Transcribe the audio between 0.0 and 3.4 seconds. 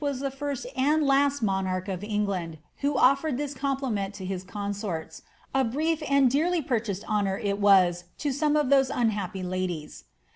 was the first and last monarch of England who offered